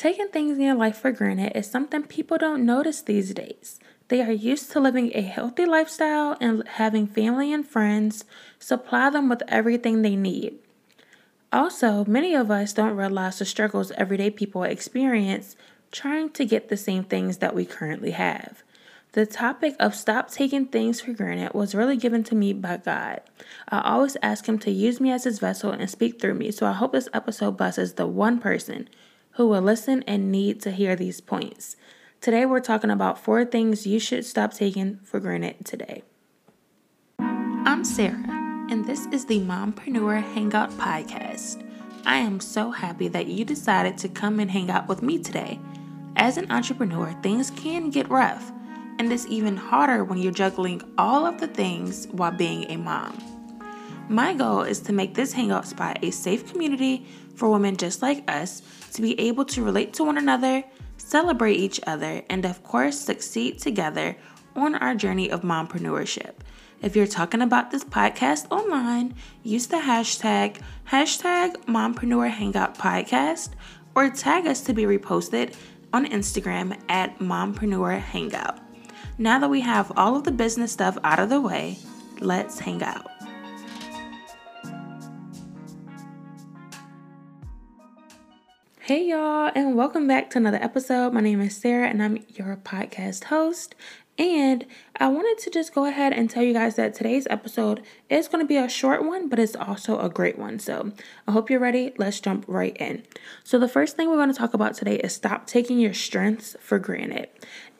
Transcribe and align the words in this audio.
Taking 0.00 0.28
things 0.28 0.56
in 0.56 0.64
your 0.64 0.76
life 0.76 0.96
for 0.96 1.12
granted 1.12 1.54
is 1.54 1.70
something 1.70 2.04
people 2.04 2.38
don't 2.38 2.64
notice 2.64 3.02
these 3.02 3.34
days. 3.34 3.78
They 4.08 4.22
are 4.22 4.32
used 4.32 4.72
to 4.72 4.80
living 4.80 5.12
a 5.14 5.20
healthy 5.20 5.66
lifestyle 5.66 6.38
and 6.40 6.66
having 6.66 7.06
family 7.06 7.52
and 7.52 7.68
friends 7.68 8.24
supply 8.58 9.10
them 9.10 9.28
with 9.28 9.42
everything 9.46 10.00
they 10.00 10.16
need. 10.16 10.54
Also, 11.52 12.06
many 12.06 12.34
of 12.34 12.50
us 12.50 12.72
don't 12.72 12.96
realize 12.96 13.40
the 13.40 13.44
struggles 13.44 13.90
everyday 13.90 14.30
people 14.30 14.62
experience 14.62 15.54
trying 15.92 16.30
to 16.30 16.46
get 16.46 16.70
the 16.70 16.78
same 16.78 17.04
things 17.04 17.36
that 17.36 17.54
we 17.54 17.66
currently 17.66 18.12
have. 18.12 18.62
The 19.12 19.26
topic 19.26 19.76
of 19.78 19.94
stop 19.94 20.30
taking 20.30 20.64
things 20.64 21.02
for 21.02 21.12
granted 21.12 21.52
was 21.52 21.74
really 21.74 21.98
given 21.98 22.24
to 22.24 22.34
me 22.34 22.54
by 22.54 22.78
God. 22.78 23.20
I 23.68 23.82
always 23.82 24.16
ask 24.22 24.48
Him 24.48 24.58
to 24.60 24.70
use 24.70 24.98
me 24.98 25.10
as 25.10 25.24
His 25.24 25.40
vessel 25.40 25.72
and 25.72 25.90
speak 25.90 26.22
through 26.22 26.34
me, 26.34 26.52
so 26.52 26.64
I 26.64 26.72
hope 26.72 26.92
this 26.92 27.10
episode 27.12 27.58
blesses 27.58 27.94
the 27.94 28.06
one 28.06 28.38
person 28.38 28.88
who 29.40 29.46
will 29.46 29.62
listen 29.62 30.04
and 30.06 30.30
need 30.30 30.60
to 30.60 30.70
hear 30.70 30.94
these 30.94 31.18
points. 31.18 31.74
Today, 32.20 32.44
we're 32.44 32.60
talking 32.60 32.90
about 32.90 33.18
four 33.18 33.42
things 33.46 33.86
you 33.86 33.98
should 33.98 34.26
stop 34.26 34.52
taking 34.52 34.98
for 35.02 35.18
granted 35.18 35.64
today. 35.64 36.02
I'm 37.18 37.82
Sarah, 37.82 38.22
and 38.68 38.84
this 38.84 39.06
is 39.06 39.24
the 39.24 39.40
Mompreneur 39.40 40.22
Hangout 40.34 40.70
Podcast. 40.72 41.66
I 42.04 42.16
am 42.18 42.38
so 42.38 42.70
happy 42.70 43.08
that 43.08 43.28
you 43.28 43.46
decided 43.46 43.96
to 43.96 44.10
come 44.10 44.40
and 44.40 44.50
hang 44.50 44.68
out 44.68 44.88
with 44.88 45.00
me 45.00 45.18
today. 45.18 45.58
As 46.16 46.36
an 46.36 46.52
entrepreneur, 46.52 47.10
things 47.22 47.50
can 47.52 47.88
get 47.88 48.10
rough 48.10 48.52
and 48.98 49.10
it's 49.10 49.26
even 49.28 49.56
harder 49.56 50.04
when 50.04 50.18
you're 50.18 50.32
juggling 50.32 50.82
all 50.98 51.24
of 51.24 51.40
the 51.40 51.48
things 51.48 52.08
while 52.08 52.30
being 52.30 52.70
a 52.70 52.76
mom. 52.76 53.16
My 54.10 54.34
goal 54.34 54.62
is 54.62 54.80
to 54.80 54.92
make 54.92 55.14
this 55.14 55.32
hangout 55.32 55.66
spot 55.66 56.00
a 56.02 56.10
safe 56.10 56.52
community 56.52 57.06
for 57.40 57.48
women 57.48 57.74
just 57.76 58.02
like 58.02 58.30
us 58.30 58.60
to 58.92 59.00
be 59.00 59.18
able 59.18 59.46
to 59.46 59.64
relate 59.64 59.94
to 59.94 60.04
one 60.04 60.18
another, 60.18 60.62
celebrate 60.98 61.56
each 61.56 61.80
other, 61.86 62.22
and 62.28 62.44
of 62.44 62.62
course, 62.62 63.00
succeed 63.00 63.58
together 63.58 64.14
on 64.54 64.74
our 64.74 64.94
journey 64.94 65.30
of 65.30 65.40
mompreneurship. 65.40 66.34
If 66.82 66.94
you're 66.94 67.06
talking 67.06 67.40
about 67.40 67.70
this 67.70 67.82
podcast 67.82 68.46
online, 68.50 69.14
use 69.42 69.66
the 69.68 69.78
hashtag 69.78 70.60
hashtag 70.88 71.56
mompreneur 71.64 72.28
hangout 72.28 72.76
podcast 72.76 73.50
or 73.94 74.10
tag 74.10 74.46
us 74.46 74.60
to 74.62 74.74
be 74.74 74.82
reposted 74.82 75.56
on 75.94 76.06
Instagram 76.06 76.78
at 76.90 77.18
mompreneur 77.20 77.98
hangout. 77.98 78.58
Now 79.16 79.38
that 79.38 79.50
we 79.50 79.62
have 79.62 79.90
all 79.96 80.14
of 80.14 80.24
the 80.24 80.30
business 80.30 80.72
stuff 80.72 80.98
out 81.04 81.18
of 81.18 81.30
the 81.30 81.40
way, 81.40 81.78
let's 82.20 82.58
hang 82.58 82.82
out. 82.82 83.09
Hey, 88.82 89.10
y'all, 89.10 89.52
and 89.54 89.76
welcome 89.76 90.06
back 90.06 90.30
to 90.30 90.38
another 90.38 90.56
episode. 90.56 91.12
My 91.12 91.20
name 91.20 91.42
is 91.42 91.54
Sarah, 91.54 91.86
and 91.86 92.02
I'm 92.02 92.24
your 92.28 92.56
podcast 92.56 93.24
host. 93.24 93.74
And 94.18 94.64
I 94.96 95.08
wanted 95.08 95.36
to 95.44 95.50
just 95.50 95.74
go 95.74 95.84
ahead 95.84 96.14
and 96.14 96.30
tell 96.30 96.42
you 96.42 96.54
guys 96.54 96.76
that 96.76 96.94
today's 96.94 97.26
episode 97.28 97.82
is 98.08 98.26
going 98.26 98.42
to 98.42 98.48
be 98.48 98.56
a 98.56 98.70
short 98.70 99.04
one, 99.04 99.28
but 99.28 99.38
it's 99.38 99.54
also 99.54 100.00
a 100.00 100.08
great 100.08 100.38
one. 100.38 100.58
So 100.58 100.92
I 101.28 101.32
hope 101.32 101.50
you're 101.50 101.60
ready. 101.60 101.92
Let's 101.98 102.20
jump 102.20 102.46
right 102.48 102.74
in. 102.78 103.02
So, 103.44 103.58
the 103.58 103.68
first 103.68 103.96
thing 103.96 104.08
we're 104.08 104.16
going 104.16 104.32
to 104.32 104.38
talk 104.38 104.54
about 104.54 104.74
today 104.74 104.96
is 104.96 105.12
stop 105.12 105.46
taking 105.46 105.78
your 105.78 105.94
strengths 105.94 106.56
for 106.58 106.78
granted. 106.78 107.28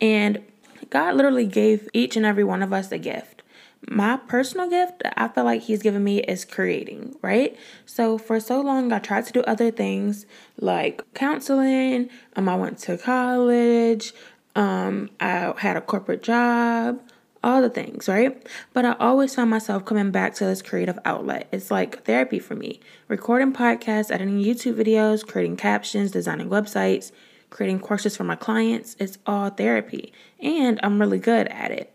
And 0.02 0.42
God 0.90 1.14
literally 1.14 1.46
gave 1.46 1.88
each 1.94 2.14
and 2.14 2.26
every 2.26 2.44
one 2.44 2.62
of 2.62 2.74
us 2.74 2.92
a 2.92 2.98
gift. 2.98 3.39
My 3.88 4.16
personal 4.16 4.68
gift, 4.68 5.02
I 5.16 5.28
feel 5.28 5.44
like 5.44 5.62
He's 5.62 5.82
given 5.82 6.04
me 6.04 6.20
is 6.20 6.44
creating, 6.44 7.16
right? 7.22 7.56
So 7.86 8.18
for 8.18 8.38
so 8.40 8.60
long, 8.60 8.92
I 8.92 8.98
tried 8.98 9.26
to 9.26 9.32
do 9.32 9.40
other 9.42 9.70
things 9.70 10.26
like 10.58 11.02
counseling. 11.14 12.10
Um, 12.36 12.48
I 12.48 12.56
went 12.56 12.78
to 12.80 12.98
college. 12.98 14.12
Um, 14.54 15.10
I 15.20 15.54
had 15.58 15.76
a 15.76 15.80
corporate 15.80 16.22
job 16.22 17.00
all 17.42 17.62
the 17.62 17.70
things, 17.70 18.08
right? 18.08 18.46
But 18.72 18.84
I 18.84 18.92
always 19.00 19.34
found 19.34 19.50
myself 19.50 19.84
coming 19.84 20.10
back 20.10 20.34
to 20.34 20.44
this 20.44 20.62
creative 20.62 20.98
outlet. 21.04 21.48
It's 21.52 21.70
like 21.70 22.04
therapy 22.04 22.38
for 22.38 22.54
me. 22.54 22.80
Recording 23.08 23.52
podcasts, 23.52 24.10
editing 24.10 24.42
YouTube 24.42 24.74
videos, 24.74 25.26
creating 25.26 25.56
captions, 25.56 26.10
designing 26.10 26.48
websites, 26.48 27.12
creating 27.48 27.80
courses 27.80 28.16
for 28.16 28.24
my 28.24 28.36
clients. 28.36 28.94
It's 28.98 29.19
all 29.26 29.50
therapy, 29.50 30.12
and 30.38 30.78
I'm 30.82 31.00
really 31.00 31.19
good 31.19 31.48
at 31.48 31.70
it. 31.70 31.92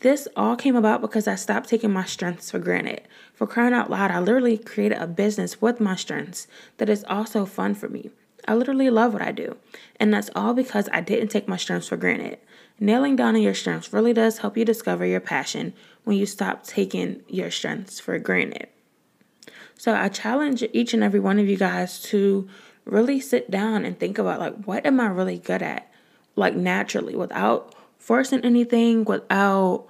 This 0.00 0.26
all 0.36 0.56
came 0.56 0.76
about 0.76 1.00
because 1.00 1.28
I 1.28 1.34
stopped 1.34 1.68
taking 1.68 1.92
my 1.92 2.04
strengths 2.04 2.50
for 2.50 2.58
granted. 2.58 3.02
For 3.34 3.46
crying 3.46 3.74
out 3.74 3.90
loud, 3.90 4.10
I 4.10 4.20
literally 4.20 4.58
created 4.58 4.98
a 4.98 5.06
business 5.06 5.60
with 5.60 5.80
my 5.80 5.96
strengths 5.96 6.46
that 6.78 6.88
is 6.88 7.04
also 7.04 7.44
fun 7.44 7.74
for 7.74 7.88
me. 7.88 8.10
I 8.46 8.54
literally 8.54 8.90
love 8.90 9.12
what 9.12 9.22
I 9.22 9.32
do, 9.32 9.56
and 9.98 10.12
that's 10.12 10.30
all 10.34 10.52
because 10.52 10.88
I 10.92 11.00
didn't 11.00 11.28
take 11.28 11.48
my 11.48 11.56
strengths 11.56 11.88
for 11.88 11.96
granted. 11.96 12.38
Nailing 12.78 13.16
down 13.16 13.36
on 13.36 13.42
your 13.42 13.54
strengths 13.54 13.92
really 13.92 14.12
does 14.12 14.38
help 14.38 14.56
you 14.56 14.64
discover 14.64 15.06
your 15.06 15.20
passion 15.20 15.72
when 16.04 16.16
you 16.16 16.26
stop 16.26 16.64
taking 16.64 17.22
your 17.28 17.50
strengths 17.50 18.00
for 18.00 18.18
granted. 18.18 18.68
So 19.76 19.94
I 19.94 20.08
challenge 20.08 20.64
each 20.72 20.94
and 20.94 21.02
every 21.02 21.20
one 21.20 21.38
of 21.38 21.48
you 21.48 21.56
guys 21.56 22.00
to 22.02 22.48
really 22.84 23.20
sit 23.20 23.50
down 23.50 23.84
and 23.84 23.98
think 23.98 24.18
about 24.18 24.40
like 24.40 24.64
what 24.64 24.86
am 24.86 25.00
I 25.00 25.06
really 25.06 25.38
good 25.38 25.62
at? 25.62 25.90
Like 26.36 26.54
naturally 26.54 27.14
without 27.14 27.74
forcing 28.04 28.40
anything, 28.40 29.04
without 29.04 29.86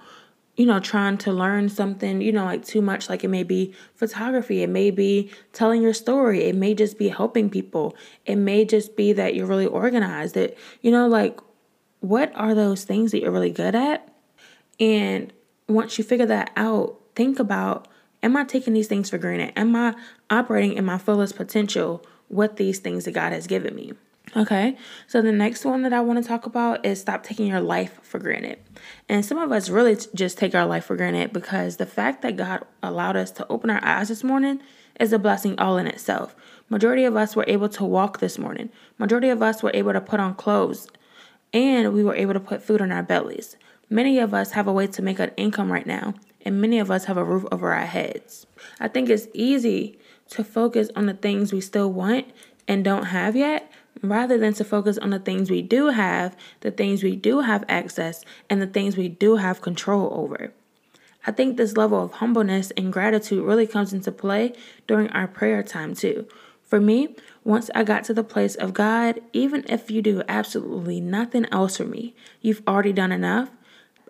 you 0.55 0.65
know, 0.65 0.79
trying 0.79 1.17
to 1.17 1.33
learn 1.33 1.67
something, 1.67 2.21
you 2.21 2.31
know, 2.31 2.45
like 2.45 2.63
too 2.63 2.81
much. 2.81 3.09
Like 3.09 3.25
it 3.25 3.27
may 3.27 3.43
be 3.43 3.73
photography, 3.95 4.63
it 4.63 4.69
may 4.69 4.89
be 4.89 5.29
telling 5.51 5.81
your 5.81 5.93
story, 5.93 6.43
it 6.43 6.55
may 6.55 6.73
just 6.73 6.97
be 6.97 7.09
helping 7.09 7.49
people, 7.49 7.93
it 8.25 8.37
may 8.37 8.63
just 8.63 8.95
be 8.95 9.11
that 9.13 9.35
you're 9.35 9.47
really 9.47 9.65
organized. 9.65 10.33
That, 10.35 10.57
you 10.81 10.91
know, 10.91 11.07
like 11.07 11.39
what 11.99 12.31
are 12.35 12.55
those 12.55 12.85
things 12.85 13.11
that 13.11 13.21
you're 13.21 13.31
really 13.31 13.51
good 13.51 13.75
at? 13.75 14.07
And 14.79 15.33
once 15.67 15.97
you 15.97 16.03
figure 16.05 16.25
that 16.27 16.51
out, 16.55 17.01
think 17.15 17.37
about 17.37 17.89
am 18.23 18.37
I 18.37 18.45
taking 18.45 18.73
these 18.73 18.87
things 18.87 19.09
for 19.09 19.17
granted? 19.17 19.51
Am 19.57 19.75
I 19.75 19.93
operating 20.29 20.73
in 20.73 20.85
my 20.85 20.97
fullest 20.97 21.35
potential 21.35 22.05
with 22.29 22.55
these 22.55 22.79
things 22.79 23.05
that 23.05 23.11
God 23.11 23.33
has 23.33 23.47
given 23.47 23.75
me. 23.75 23.93
Okay, 24.35 24.75
so 25.07 25.21
the 25.21 25.31
next 25.31 25.63
one 25.63 25.83
that 25.83 25.93
I 25.93 26.01
want 26.01 26.21
to 26.21 26.27
talk 26.27 26.45
about 26.45 26.85
is 26.85 26.99
stop 26.99 27.23
taking 27.23 27.47
your 27.47 27.61
life 27.61 27.99
for 28.01 28.19
granted. 28.19 28.59
And 29.07 29.23
some 29.23 29.37
of 29.37 29.51
us 29.51 29.69
really 29.69 29.97
just 30.13 30.37
take 30.37 30.53
our 30.53 30.65
life 30.65 30.85
for 30.85 30.97
granted 30.97 31.31
because 31.31 31.77
the 31.77 31.85
fact 31.85 32.21
that 32.21 32.35
God 32.35 32.65
allowed 32.83 33.15
us 33.15 33.31
to 33.31 33.47
open 33.49 33.69
our 33.69 33.83
eyes 33.83 34.09
this 34.09 34.23
morning 34.23 34.61
is 34.99 35.13
a 35.13 35.19
blessing 35.19 35.57
all 35.57 35.77
in 35.77 35.87
itself. 35.87 36.35
Majority 36.69 37.05
of 37.05 37.15
us 37.15 37.35
were 37.35 37.45
able 37.47 37.69
to 37.69 37.85
walk 37.85 38.19
this 38.19 38.37
morning. 38.37 38.69
Majority 38.97 39.29
of 39.29 39.41
us 39.41 39.63
were 39.63 39.71
able 39.73 39.93
to 39.93 40.01
put 40.01 40.19
on 40.19 40.35
clothes 40.35 40.87
and 41.53 41.93
we 41.93 42.03
were 42.03 42.15
able 42.15 42.33
to 42.33 42.39
put 42.39 42.61
food 42.61 42.81
in 42.81 42.91
our 42.91 43.03
bellies. 43.03 43.55
Many 43.89 44.19
of 44.19 44.33
us 44.33 44.51
have 44.51 44.67
a 44.67 44.73
way 44.73 44.87
to 44.87 45.01
make 45.01 45.19
an 45.19 45.31
income 45.37 45.71
right 45.71 45.85
now, 45.85 46.15
and 46.41 46.59
many 46.59 46.79
of 46.79 46.89
us 46.89 47.05
have 47.05 47.17
a 47.17 47.23
roof 47.23 47.45
over 47.51 47.71
our 47.71 47.85
heads. 47.85 48.47
I 48.79 48.87
think 48.87 49.09
it's 49.09 49.27
easy 49.33 49.99
to 50.31 50.43
focus 50.43 50.89
on 50.95 51.05
the 51.05 51.13
things 51.13 51.53
we 51.53 51.61
still 51.61 51.91
want 51.93 52.27
and 52.67 52.83
don't 52.83 53.05
have 53.05 53.35
yet 53.35 53.71
rather 54.01 54.37
than 54.37 54.53
to 54.53 54.63
focus 54.63 54.97
on 54.97 55.09
the 55.09 55.19
things 55.19 55.49
we 55.49 55.61
do 55.61 55.87
have, 55.87 56.35
the 56.61 56.71
things 56.71 57.03
we 57.03 57.15
do 57.15 57.41
have 57.41 57.63
access, 57.67 58.23
and 58.49 58.61
the 58.61 58.67
things 58.67 58.97
we 58.97 59.09
do 59.09 59.37
have 59.37 59.61
control 59.61 60.09
over. 60.13 60.51
I 61.27 61.31
think 61.31 61.57
this 61.57 61.75
level 61.75 62.03
of 62.03 62.13
humbleness 62.13 62.71
and 62.77 62.93
gratitude 62.93 63.43
really 63.43 63.65
comes 63.65 63.93
into 63.93 64.11
play 64.11 64.53
during 64.87 65.09
our 65.09 65.27
prayer 65.27 65.63
time, 65.63 65.95
too. 65.95 66.27
For 66.63 66.79
me, 66.79 67.15
once 67.43 67.69
I 67.73 67.83
got 67.83 68.03
to 68.05 68.13
the 68.13 68.23
place 68.23 68.55
of 68.55 68.73
God, 68.73 69.21
even 69.33 69.63
if 69.67 69.89
you 69.89 70.01
do 70.01 70.23
absolutely 70.27 70.99
nothing 70.99 71.45
else 71.51 71.77
for 71.77 71.85
me, 71.85 72.15
you've 72.41 72.61
already 72.67 72.93
done 72.93 73.11
enough. 73.11 73.49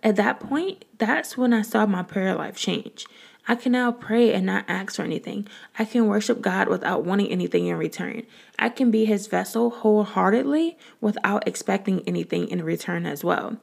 At 0.04 0.16
that 0.18 0.40
point, 0.40 0.86
that's 0.98 1.38
when 1.38 1.54
I 1.54 1.62
saw 1.62 1.86
my 1.86 2.04
prayer 2.04 2.36
life 2.36 2.58
change. 2.58 3.06
I 3.48 3.56
can 3.56 3.72
now 3.72 3.92
pray 3.92 4.34
and 4.34 4.46
not 4.46 4.66
ask 4.68 4.96
for 4.96 5.04
anything. 5.04 5.48
I 5.78 5.86
can 5.86 6.08
worship 6.08 6.42
God 6.42 6.68
without 6.68 7.06
wanting 7.06 7.30
anything 7.30 7.68
in 7.68 7.78
return. 7.78 8.24
I 8.58 8.70
can 8.70 8.92
be 8.92 9.06
His 9.06 9.28
vessel 9.28 9.70
wholeheartedly 9.70 10.78
without 11.02 11.48
expecting 11.48 12.02
anything 12.08 12.48
in 12.48 12.64
return 12.64 13.06
as 13.06 13.24
well. 13.24 13.58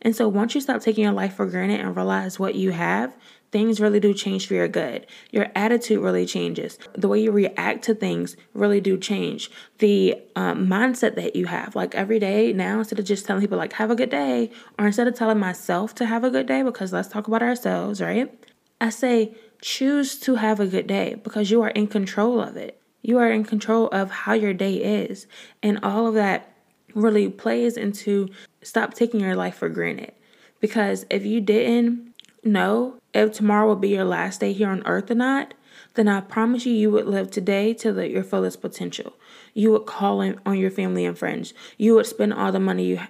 And 0.00 0.16
so 0.16 0.28
once 0.28 0.54
you 0.54 0.60
stop 0.60 0.80
taking 0.80 1.04
your 1.04 1.12
life 1.12 1.34
for 1.34 1.46
granted 1.46 1.80
and 1.80 1.94
realize 1.94 2.38
what 2.38 2.54
you 2.54 2.70
have, 2.70 3.14
things 3.52 3.80
really 3.80 4.00
do 4.00 4.12
change 4.12 4.46
for 4.46 4.54
your 4.54 4.68
good. 4.68 5.06
Your 5.30 5.48
attitude 5.54 6.00
really 6.00 6.26
changes. 6.26 6.78
The 6.94 7.08
way 7.08 7.20
you 7.20 7.30
react 7.30 7.84
to 7.84 7.94
things 7.94 8.36
really 8.54 8.80
do 8.80 8.98
change. 8.98 9.50
The 9.78 10.16
um, 10.34 10.66
mindset 10.66 11.14
that 11.16 11.36
you 11.36 11.46
have, 11.46 11.76
like 11.76 11.94
every 11.94 12.18
day 12.18 12.52
now, 12.52 12.78
instead 12.78 12.98
of 12.98 13.04
just 13.04 13.26
telling 13.26 13.42
people 13.42 13.58
like 13.58 13.74
have 13.74 13.90
a 13.90 13.96
good 13.96 14.10
day, 14.10 14.50
or 14.78 14.86
instead 14.86 15.08
of 15.08 15.14
telling 15.14 15.38
myself 15.38 15.94
to 15.96 16.06
have 16.06 16.24
a 16.24 16.30
good 16.30 16.46
day, 16.46 16.62
because 16.62 16.92
let's 16.92 17.08
talk 17.08 17.28
about 17.28 17.42
ourselves, 17.42 18.00
right? 18.00 18.32
I 18.80 18.90
say 18.90 19.34
choose 19.60 20.18
to 20.20 20.36
have 20.36 20.60
a 20.60 20.66
good 20.66 20.86
day 20.86 21.16
because 21.22 21.50
you 21.50 21.62
are 21.62 21.70
in 21.70 21.86
control 21.86 22.40
of 22.40 22.56
it. 22.56 22.80
You 23.02 23.18
are 23.18 23.30
in 23.30 23.44
control 23.44 23.88
of 23.88 24.10
how 24.10 24.34
your 24.34 24.52
day 24.52 24.74
is. 24.74 25.26
And 25.62 25.78
all 25.82 26.06
of 26.06 26.14
that 26.14 26.52
really 26.94 27.28
plays 27.28 27.76
into 27.76 28.28
stop 28.62 28.94
taking 28.94 29.20
your 29.20 29.36
life 29.36 29.56
for 29.56 29.68
granted. 29.68 30.12
Because 30.60 31.06
if 31.10 31.24
you 31.24 31.40
didn't 31.40 32.14
know 32.42 32.96
if 33.14 33.32
tomorrow 33.32 33.66
will 33.66 33.76
be 33.76 33.90
your 33.90 34.04
last 34.04 34.40
day 34.40 34.52
here 34.52 34.68
on 34.68 34.86
earth 34.86 35.10
or 35.10 35.14
not, 35.14 35.54
then 35.94 36.08
I 36.08 36.20
promise 36.20 36.66
you, 36.66 36.72
you 36.72 36.90
would 36.90 37.06
live 37.06 37.30
today 37.30 37.72
to 37.74 37.92
the, 37.92 38.08
your 38.08 38.22
fullest 38.22 38.60
potential. 38.60 39.14
You 39.54 39.72
would 39.72 39.86
call 39.86 40.20
in 40.20 40.38
on 40.44 40.58
your 40.58 40.70
family 40.70 41.04
and 41.04 41.18
friends. 41.18 41.54
You 41.78 41.94
would 41.94 42.06
spend 42.06 42.34
all 42.34 42.52
the 42.52 42.60
money 42.60 42.84
you. 42.84 43.00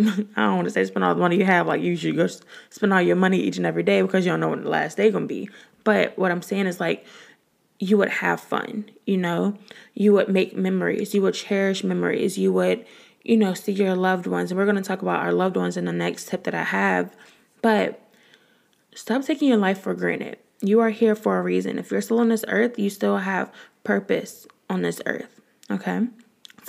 I 0.36 0.42
don't 0.42 0.56
want 0.56 0.68
to 0.68 0.70
say 0.70 0.84
spend 0.84 1.04
all 1.04 1.14
the 1.14 1.20
money 1.20 1.36
you 1.36 1.44
have. 1.44 1.66
Like 1.66 1.82
you 1.82 1.96
should 1.96 2.16
go 2.16 2.26
spend 2.70 2.92
all 2.92 3.02
your 3.02 3.16
money 3.16 3.38
each 3.38 3.56
and 3.56 3.66
every 3.66 3.82
day 3.82 4.02
because 4.02 4.24
you 4.24 4.32
don't 4.32 4.40
know 4.40 4.48
when 4.48 4.62
the 4.62 4.70
last 4.70 4.96
day 4.96 5.10
gonna 5.10 5.26
be. 5.26 5.48
But 5.84 6.18
what 6.18 6.30
I'm 6.30 6.42
saying 6.42 6.66
is 6.66 6.80
like 6.80 7.06
you 7.78 7.96
would 7.96 8.08
have 8.08 8.40
fun. 8.40 8.90
You 9.06 9.16
know, 9.16 9.56
you 9.94 10.12
would 10.12 10.28
make 10.28 10.56
memories. 10.56 11.14
You 11.14 11.22
would 11.22 11.34
cherish 11.34 11.82
memories. 11.82 12.38
You 12.38 12.52
would, 12.52 12.84
you 13.22 13.36
know, 13.36 13.54
see 13.54 13.72
your 13.72 13.94
loved 13.94 14.26
ones. 14.26 14.50
And 14.50 14.58
we're 14.58 14.66
gonna 14.66 14.82
talk 14.82 15.02
about 15.02 15.20
our 15.20 15.32
loved 15.32 15.56
ones 15.56 15.76
in 15.76 15.86
the 15.86 15.92
next 15.92 16.28
tip 16.28 16.44
that 16.44 16.54
I 16.54 16.64
have. 16.64 17.14
But 17.62 18.00
stop 18.94 19.24
taking 19.24 19.48
your 19.48 19.58
life 19.58 19.80
for 19.80 19.94
granted. 19.94 20.38
You 20.62 20.80
are 20.80 20.90
here 20.90 21.14
for 21.14 21.38
a 21.38 21.42
reason. 21.42 21.78
If 21.78 21.90
you're 21.90 22.02
still 22.02 22.20
on 22.20 22.28
this 22.28 22.44
earth, 22.48 22.78
you 22.78 22.90
still 22.90 23.18
have 23.18 23.50
purpose 23.82 24.46
on 24.68 24.82
this 24.82 25.00
earth. 25.06 25.40
Okay? 25.70 26.08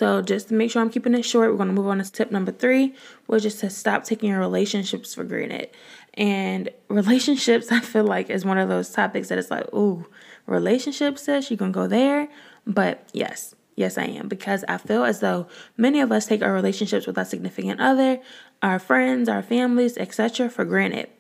So 0.02 0.24
just 0.24 0.48
to 0.48 0.56
make 0.56 0.72
sure 0.72 0.82
I'm 0.82 0.90
keeping 0.90 1.14
it 1.14 1.22
short, 1.22 1.52
we're 1.52 1.58
going 1.58 1.68
to 1.70 1.76
move 1.76 1.86
on 1.86 2.00
to 2.00 2.12
tip 2.12 2.32
number 2.32 2.52
three, 2.52 2.96
which 3.28 3.46
is 3.46 3.58
to 3.58 3.70
stop 3.70 4.04
taking 4.04 4.32
your 4.32 4.40
relationships 4.40 5.14
for 5.14 5.24
granted. 5.24 5.70
And 6.16 6.72
relationships, 6.88 7.72
I 7.72 7.82
feel 7.82 8.06
like, 8.06 8.32
is 8.32 8.44
one 8.44 8.58
of 8.58 8.68
those 8.68 8.90
topics 8.90 9.30
that 9.30 9.38
it's 9.38 9.52
like, 9.52 9.72
ooh, 9.76 10.08
relationships, 10.48 11.22
sis, 11.26 11.52
you 11.52 11.58
can 11.58 11.72
go 11.72 11.86
there. 11.86 12.30
But 12.66 13.08
yes, 13.14 13.54
yes, 13.76 13.96
I 13.96 14.06
am. 14.06 14.28
Because 14.28 14.66
I 14.68 14.78
feel 14.78 15.04
as 15.04 15.20
though 15.20 15.46
many 15.78 16.02
of 16.02 16.12
us 16.12 16.26
take 16.26 16.42
our 16.42 16.52
relationships 16.52 17.06
with 17.06 17.20
our 17.20 17.26
significant 17.26 17.80
other, 17.80 18.22
our 18.64 18.80
friends, 18.80 19.30
our 19.30 19.44
families, 19.44 20.00
etc., 20.00 20.50
for 20.50 20.66
granted. 20.66 21.12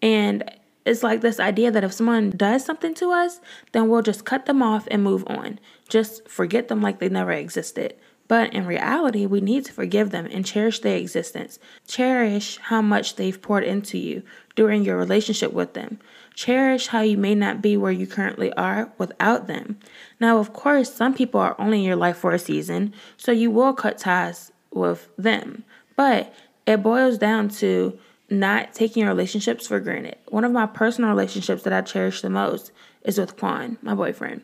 And 0.00 0.50
it's 0.86 1.02
like 1.02 1.20
this 1.20 1.38
idea 1.38 1.70
that 1.70 1.84
if 1.84 1.92
someone 1.92 2.30
does 2.30 2.64
something 2.64 2.94
to 2.94 3.10
us, 3.12 3.40
then 3.72 3.90
we'll 3.90 4.00
just 4.00 4.24
cut 4.24 4.46
them 4.46 4.62
off 4.62 4.88
and 4.90 5.02
move 5.04 5.22
on. 5.26 5.60
Just 5.90 6.26
forget 6.30 6.68
them 6.68 6.80
like 6.80 6.98
they 6.98 7.10
never 7.10 7.32
existed. 7.32 7.94
But 8.32 8.54
in 8.54 8.64
reality, 8.64 9.26
we 9.26 9.42
need 9.42 9.66
to 9.66 9.74
forgive 9.74 10.08
them 10.08 10.26
and 10.32 10.42
cherish 10.42 10.78
their 10.78 10.96
existence. 10.96 11.58
Cherish 11.86 12.56
how 12.56 12.80
much 12.80 13.16
they've 13.16 13.42
poured 13.42 13.62
into 13.62 13.98
you 13.98 14.22
during 14.54 14.86
your 14.86 14.96
relationship 14.96 15.52
with 15.52 15.74
them. 15.74 15.98
Cherish 16.34 16.86
how 16.86 17.02
you 17.02 17.18
may 17.18 17.34
not 17.34 17.60
be 17.60 17.76
where 17.76 17.92
you 17.92 18.06
currently 18.06 18.50
are 18.54 18.90
without 18.96 19.48
them. 19.48 19.78
Now, 20.18 20.38
of 20.38 20.54
course, 20.54 20.94
some 20.94 21.12
people 21.12 21.40
are 21.40 21.54
only 21.60 21.80
in 21.80 21.84
your 21.84 21.94
life 21.94 22.16
for 22.16 22.32
a 22.32 22.38
season, 22.38 22.94
so 23.18 23.32
you 23.32 23.50
will 23.50 23.74
cut 23.74 23.98
ties 23.98 24.50
with 24.72 25.10
them. 25.18 25.64
But 25.94 26.34
it 26.66 26.82
boils 26.82 27.18
down 27.18 27.50
to 27.60 27.98
not 28.30 28.72
taking 28.72 29.02
your 29.02 29.12
relationships 29.12 29.66
for 29.66 29.78
granted. 29.78 30.16
One 30.28 30.44
of 30.44 30.52
my 30.52 30.64
personal 30.64 31.10
relationships 31.10 31.64
that 31.64 31.74
I 31.74 31.82
cherish 31.82 32.22
the 32.22 32.30
most 32.30 32.72
is 33.04 33.18
with 33.18 33.36
Quan, 33.36 33.76
my 33.82 33.94
boyfriend. 33.94 34.40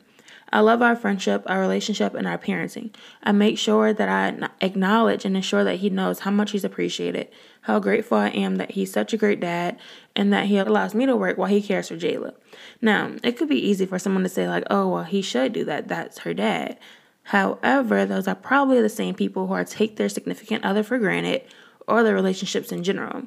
I 0.50 0.60
love 0.60 0.80
our 0.80 0.96
friendship, 0.96 1.42
our 1.46 1.60
relationship, 1.60 2.14
and 2.14 2.26
our 2.26 2.38
parenting. 2.38 2.94
I 3.22 3.32
make 3.32 3.58
sure 3.58 3.92
that 3.92 4.08
I 4.08 4.48
acknowledge 4.64 5.24
and 5.24 5.36
ensure 5.36 5.64
that 5.64 5.76
he 5.76 5.90
knows 5.90 6.20
how 6.20 6.30
much 6.30 6.52
he's 6.52 6.64
appreciated, 6.64 7.28
how 7.62 7.80
grateful 7.80 8.16
I 8.16 8.28
am 8.28 8.56
that 8.56 8.72
he's 8.72 8.92
such 8.92 9.12
a 9.12 9.18
great 9.18 9.40
dad, 9.40 9.78
and 10.16 10.32
that 10.32 10.46
he 10.46 10.56
allows 10.56 10.94
me 10.94 11.04
to 11.06 11.16
work 11.16 11.36
while 11.36 11.48
he 11.48 11.60
cares 11.60 11.88
for 11.88 11.96
Jayla. 11.96 12.34
Now, 12.80 13.16
it 13.22 13.36
could 13.36 13.48
be 13.48 13.68
easy 13.68 13.84
for 13.84 13.98
someone 13.98 14.22
to 14.22 14.28
say, 14.28 14.48
like, 14.48 14.64
oh, 14.70 14.88
well, 14.88 15.04
he 15.04 15.20
should 15.20 15.52
do 15.52 15.64
that. 15.66 15.88
That's 15.88 16.20
her 16.20 16.32
dad. 16.32 16.78
However, 17.24 18.06
those 18.06 18.26
are 18.26 18.34
probably 18.34 18.80
the 18.80 18.88
same 18.88 19.14
people 19.14 19.48
who 19.48 19.52
are 19.52 19.64
take 19.64 19.96
their 19.96 20.08
significant 20.08 20.64
other 20.64 20.82
for 20.82 20.98
granted 20.98 21.42
or 21.86 22.02
their 22.02 22.14
relationships 22.14 22.72
in 22.72 22.82
general. 22.82 23.24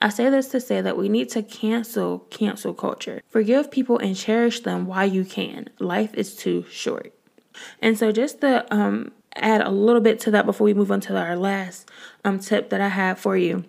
I 0.00 0.10
say 0.10 0.30
this 0.30 0.48
to 0.48 0.60
say 0.60 0.80
that 0.80 0.96
we 0.96 1.08
need 1.08 1.28
to 1.30 1.42
cancel 1.42 2.20
cancel 2.30 2.74
culture. 2.74 3.22
Forgive 3.28 3.70
people 3.70 3.98
and 3.98 4.16
cherish 4.16 4.60
them 4.60 4.86
while 4.86 5.06
you 5.06 5.24
can. 5.24 5.68
Life 5.78 6.14
is 6.14 6.36
too 6.36 6.64
short. 6.70 7.12
And 7.82 7.98
so 7.98 8.12
just 8.12 8.40
to 8.42 8.72
um, 8.72 9.12
add 9.34 9.60
a 9.60 9.70
little 9.70 10.00
bit 10.00 10.20
to 10.20 10.30
that 10.30 10.46
before 10.46 10.64
we 10.64 10.74
move 10.74 10.92
on 10.92 11.00
to 11.00 11.16
our 11.16 11.36
last 11.36 11.90
um, 12.24 12.38
tip 12.38 12.70
that 12.70 12.80
I 12.80 12.88
have 12.88 13.18
for 13.18 13.36
you. 13.36 13.64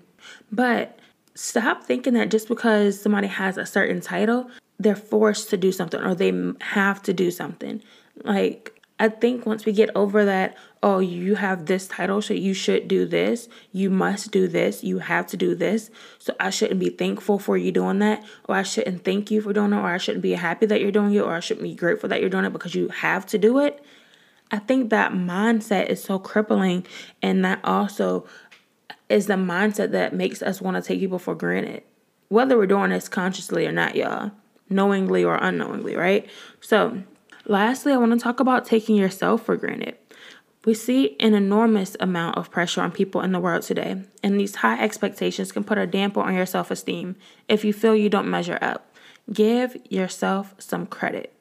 But 0.51 0.99
stop 1.35 1.83
thinking 1.83 2.13
that 2.13 2.29
just 2.29 2.47
because 2.47 3.01
somebody 3.01 3.27
has 3.27 3.57
a 3.57 3.65
certain 3.65 4.01
title, 4.01 4.49
they're 4.77 4.95
forced 4.95 5.49
to 5.49 5.57
do 5.57 5.71
something 5.71 6.01
or 6.01 6.15
they 6.15 6.33
have 6.61 7.01
to 7.03 7.13
do 7.13 7.31
something. 7.31 7.81
Like 8.23 8.78
I 8.99 9.07
think 9.07 9.45
once 9.45 9.65
we 9.65 9.71
get 9.71 9.89
over 9.95 10.25
that, 10.25 10.57
oh, 10.83 10.99
you 10.99 11.35
have 11.35 11.65
this 11.65 11.87
title, 11.87 12.21
so 12.21 12.33
you 12.33 12.53
should 12.53 12.87
do 12.87 13.05
this, 13.05 13.47
you 13.71 13.89
must 13.89 14.31
do 14.31 14.47
this, 14.47 14.83
you 14.83 14.99
have 14.99 15.25
to 15.27 15.37
do 15.37 15.55
this. 15.55 15.89
So 16.19 16.35
I 16.39 16.49
shouldn't 16.49 16.81
be 16.81 16.89
thankful 16.89 17.39
for 17.39 17.57
you 17.57 17.71
doing 17.71 17.99
that, 17.99 18.23
or 18.47 18.55
I 18.55 18.63
shouldn't 18.63 19.05
thank 19.05 19.31
you 19.31 19.41
for 19.41 19.53
doing 19.53 19.71
it, 19.71 19.77
or 19.77 19.87
I 19.87 19.97
shouldn't 19.97 20.21
be 20.21 20.33
happy 20.33 20.65
that 20.65 20.81
you're 20.81 20.91
doing 20.91 21.13
it, 21.13 21.21
or 21.21 21.33
I 21.33 21.39
shouldn't 21.39 21.63
be 21.63 21.75
grateful 21.75 22.09
that 22.09 22.19
you're 22.19 22.29
doing 22.29 22.45
it 22.45 22.53
because 22.53 22.75
you 22.75 22.89
have 22.89 23.25
to 23.27 23.37
do 23.37 23.59
it. 23.59 23.81
I 24.51 24.57
think 24.57 24.89
that 24.89 25.13
mindset 25.13 25.87
is 25.87 26.03
so 26.03 26.19
crippling, 26.19 26.85
and 27.21 27.45
that 27.45 27.59
also 27.63 28.27
is 29.07 29.27
the 29.27 29.35
mindset 29.35 29.91
that 29.91 30.13
makes 30.13 30.41
us 30.41 30.61
want 30.61 30.75
to 30.75 30.81
take 30.81 30.99
people 30.99 31.19
for 31.19 31.35
granted, 31.35 31.83
whether 32.27 32.57
we're 32.57 32.67
doing 32.67 32.89
this 32.89 33.07
consciously 33.07 33.65
or 33.65 33.71
not, 33.71 33.95
y'all, 33.95 34.31
knowingly 34.69 35.23
or 35.23 35.35
unknowingly, 35.35 35.95
right? 35.95 36.29
So, 36.59 37.03
Lastly, 37.49 37.93
I 37.93 37.97
want 37.97 38.11
to 38.11 38.19
talk 38.19 38.39
about 38.39 38.63
taking 38.63 38.95
yourself 38.95 39.43
for 39.43 39.57
granted. 39.57 39.97
We 40.65 40.75
see 40.75 41.15
an 41.19 41.33
enormous 41.33 41.97
amount 41.99 42.37
of 42.37 42.51
pressure 42.51 42.79
on 42.79 42.91
people 42.91 43.21
in 43.21 43.31
the 43.31 43.39
world 43.39 43.63
today, 43.63 44.03
and 44.21 44.39
these 44.39 44.57
high 44.57 44.79
expectations 44.79 45.51
can 45.51 45.63
put 45.63 45.79
a 45.79 45.87
damper 45.87 46.21
on 46.21 46.35
your 46.35 46.45
self 46.45 46.69
esteem 46.69 47.15
if 47.47 47.65
you 47.65 47.73
feel 47.73 47.95
you 47.95 48.07
don't 48.07 48.29
measure 48.29 48.59
up. 48.61 48.93
Give 49.33 49.75
yourself 49.89 50.53
some 50.59 50.85
credit. 50.85 51.33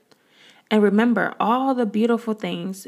And 0.70 0.82
remember 0.82 1.34
all 1.38 1.75
the 1.75 1.84
beautiful 1.84 2.32
things 2.32 2.87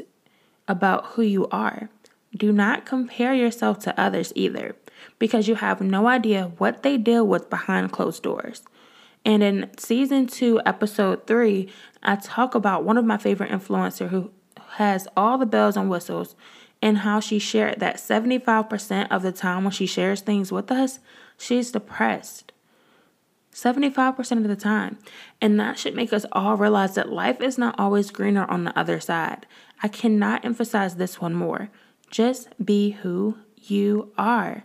about 0.67 1.05
who 1.09 1.21
you 1.21 1.47
are. 1.49 1.91
Do 2.35 2.51
not 2.51 2.87
compare 2.87 3.35
yourself 3.35 3.77
to 3.81 4.01
others 4.01 4.33
either, 4.35 4.75
because 5.19 5.47
you 5.47 5.53
have 5.53 5.79
no 5.79 6.07
idea 6.07 6.53
what 6.57 6.81
they 6.81 6.97
deal 6.97 7.27
with 7.27 7.51
behind 7.51 7.91
closed 7.91 8.23
doors. 8.23 8.63
And 9.23 9.43
in 9.43 9.69
season 9.77 10.27
two, 10.27 10.59
episode 10.65 11.27
three, 11.27 11.69
I 12.01 12.15
talk 12.15 12.55
about 12.55 12.83
one 12.83 12.97
of 12.97 13.05
my 13.05 13.17
favorite 13.17 13.51
influencer 13.51 14.09
who 14.09 14.31
has 14.71 15.07
all 15.15 15.37
the 15.37 15.45
bells 15.45 15.77
and 15.77 15.89
whistles 15.89 16.35
and 16.81 16.99
how 16.99 17.19
she 17.19 17.37
shared 17.37 17.79
that 17.79 17.97
75% 17.97 19.07
of 19.11 19.21
the 19.21 19.31
time 19.31 19.63
when 19.63 19.71
she 19.71 19.85
shares 19.85 20.21
things 20.21 20.51
with 20.51 20.71
us, 20.71 20.99
she's 21.37 21.71
depressed. 21.71 22.51
75% 23.53 24.37
of 24.37 24.47
the 24.47 24.55
time. 24.55 24.97
And 25.41 25.59
that 25.59 25.77
should 25.77 25.95
make 25.95 26.13
us 26.13 26.25
all 26.31 26.55
realize 26.55 26.95
that 26.95 27.11
life 27.11 27.41
is 27.41 27.57
not 27.57 27.79
always 27.79 28.09
greener 28.09 28.45
on 28.45 28.63
the 28.63 28.77
other 28.79 28.99
side. 28.99 29.45
I 29.83 29.87
cannot 29.87 30.45
emphasize 30.45 30.95
this 30.95 31.19
one 31.19 31.33
more. 31.33 31.69
Just 32.09 32.49
be 32.63 32.91
who 32.91 33.37
you 33.57 34.11
are. 34.17 34.63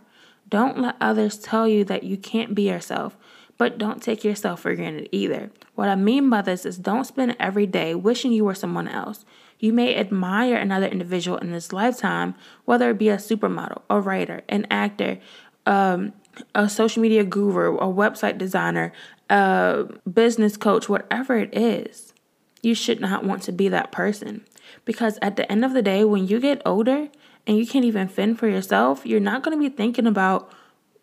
Don't 0.49 0.79
let 0.79 0.95
others 1.01 1.37
tell 1.37 1.67
you 1.67 1.83
that 1.85 2.03
you 2.03 2.17
can't 2.17 2.55
be 2.55 2.69
yourself. 2.69 3.17
But 3.57 3.77
don't 3.77 4.03
take 4.03 4.23
yourself 4.23 4.61
for 4.61 4.75
granted 4.75 5.09
either. 5.11 5.49
What 5.75 5.89
I 5.89 5.95
mean 5.95 6.29
by 6.29 6.41
this 6.41 6.65
is 6.65 6.77
don't 6.77 7.05
spend 7.05 7.35
every 7.39 7.65
day 7.65 7.95
wishing 7.95 8.31
you 8.31 8.45
were 8.45 8.55
someone 8.55 8.87
else. 8.87 9.25
You 9.59 9.73
may 9.73 9.95
admire 9.95 10.55
another 10.55 10.85
individual 10.85 11.37
in 11.37 11.51
this 11.51 11.73
lifetime, 11.73 12.35
whether 12.65 12.91
it 12.91 12.99
be 12.99 13.09
a 13.09 13.17
supermodel, 13.17 13.81
a 13.89 13.99
writer, 13.99 14.43
an 14.47 14.67
actor, 14.69 15.17
um, 15.65 16.13
a 16.53 16.69
social 16.69 17.01
media 17.01 17.23
guru, 17.23 17.77
a 17.77 17.91
website 17.91 18.37
designer, 18.37 18.93
a 19.29 19.85
business 20.11 20.55
coach, 20.57 20.87
whatever 20.87 21.37
it 21.37 21.55
is. 21.57 22.13
You 22.61 22.75
should 22.75 22.99
not 22.99 23.23
want 23.23 23.41
to 23.43 23.51
be 23.51 23.67
that 23.69 23.91
person. 23.91 24.45
Because 24.85 25.17
at 25.21 25.35
the 25.35 25.51
end 25.51 25.65
of 25.65 25.73
the 25.73 25.81
day, 25.81 26.03
when 26.03 26.27
you 26.27 26.39
get 26.39 26.61
older 26.65 27.09
and 27.47 27.57
you 27.57 27.65
can't 27.65 27.85
even 27.85 28.07
fend 28.07 28.37
for 28.37 28.47
yourself, 28.47 29.05
you're 29.05 29.19
not 29.19 29.41
going 29.41 29.57
to 29.57 29.69
be 29.69 29.75
thinking 29.75 30.05
about 30.05 30.51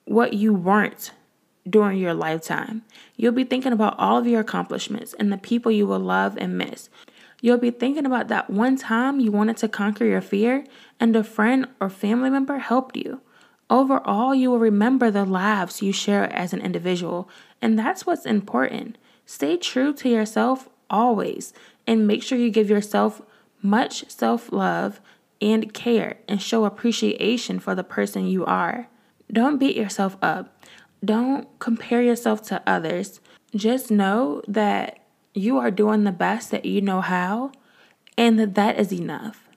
what 0.04 0.34
you 0.34 0.52
weren't 0.54 1.10
during 1.68 1.98
your 1.98 2.14
lifetime. 2.14 2.82
You'll 3.16 3.32
be 3.32 3.44
thinking 3.44 3.72
about 3.72 3.98
all 3.98 4.18
of 4.18 4.26
your 4.26 4.40
accomplishments 4.40 5.14
and 5.14 5.32
the 5.32 5.38
people 5.38 5.72
you 5.72 5.86
will 5.86 6.00
love 6.00 6.36
and 6.38 6.58
miss. 6.58 6.90
You'll 7.40 7.58
be 7.58 7.70
thinking 7.70 8.06
about 8.06 8.28
that 8.28 8.50
one 8.50 8.76
time 8.76 9.20
you 9.20 9.30
wanted 9.30 9.56
to 9.58 9.68
conquer 9.68 10.04
your 10.04 10.20
fear 10.20 10.64
and 10.98 11.14
a 11.14 11.24
friend 11.24 11.68
or 11.80 11.90
family 11.90 12.30
member 12.30 12.58
helped 12.58 12.96
you. 12.96 13.20
Overall, 13.70 14.34
you 14.34 14.50
will 14.50 14.58
remember 14.58 15.10
the 15.10 15.24
laughs 15.24 15.82
you 15.82 15.92
share 15.92 16.30
as 16.32 16.52
an 16.52 16.60
individual, 16.60 17.28
and 17.62 17.78
that's 17.78 18.06
what's 18.06 18.26
important. 18.26 18.98
Stay 19.26 19.56
true 19.56 19.92
to 19.94 20.08
yourself 20.08 20.68
always 20.90 21.52
and 21.86 22.06
make 22.06 22.22
sure 22.22 22.38
you 22.38 22.50
give 22.50 22.70
yourself 22.70 23.22
much 23.62 24.08
self 24.10 24.52
love 24.52 25.00
and 25.40 25.72
care 25.72 26.18
and 26.28 26.40
show 26.40 26.64
appreciation 26.64 27.58
for 27.58 27.74
the 27.74 27.84
person 27.84 28.26
you 28.26 28.44
are. 28.44 28.88
Don't 29.32 29.58
beat 29.58 29.76
yourself 29.76 30.16
up. 30.22 30.62
Don't 31.04 31.46
compare 31.58 32.02
yourself 32.02 32.42
to 32.42 32.62
others. 32.66 33.20
Just 33.54 33.90
know 33.90 34.42
that 34.48 35.00
you 35.34 35.58
are 35.58 35.70
doing 35.70 36.04
the 36.04 36.12
best 36.12 36.50
that 36.52 36.64
you 36.64 36.80
know 36.80 37.00
how, 37.00 37.50
and 38.16 38.38
that 38.38 38.54
that 38.54 38.78
is 38.78 38.92
enough. 38.92 39.48